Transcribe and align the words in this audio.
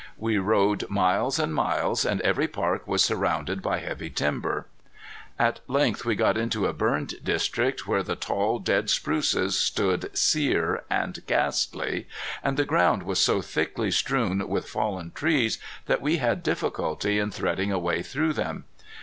We 0.17 0.39
rode 0.39 0.89
miles 0.89 1.37
and 1.37 1.53
miles, 1.53 2.05
and 2.07 2.21
every 2.21 2.47
park 2.47 2.87
was 2.87 3.03
surrounded 3.03 3.61
by 3.61 3.77
heavy 3.77 4.09
timber. 4.09 4.65
At 5.37 5.59
length 5.67 6.05
we 6.05 6.15
got 6.15 6.37
into 6.39 6.65
a 6.65 6.73
burned 6.73 7.23
district 7.23 7.85
where 7.87 8.01
the 8.01 8.15
tall 8.15 8.57
dead 8.57 8.89
spruces 8.89 9.55
stood 9.59 10.09
sear 10.17 10.83
and 10.89 11.23
ghastly, 11.27 12.07
and 12.41 12.57
the 12.57 12.65
ground 12.65 13.03
was 13.03 13.19
so 13.21 13.43
thickly 13.43 13.91
strewn 13.91 14.47
with 14.49 14.67
fallen 14.67 15.11
trees 15.11 15.59
that 15.85 16.01
we 16.01 16.17
had 16.17 16.41
difficulty 16.41 17.19
in 17.19 17.29
threading 17.29 17.71
a 17.71 17.77
way 17.77 18.01
through 18.01 18.33
them. 18.33 18.63